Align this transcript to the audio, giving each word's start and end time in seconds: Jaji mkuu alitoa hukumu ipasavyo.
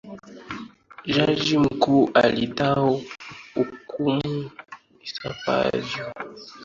Jaji 1.05 1.57
mkuu 1.57 2.09
alitoa 2.13 2.99
hukumu 3.53 4.51
ipasavyo. 5.05 6.05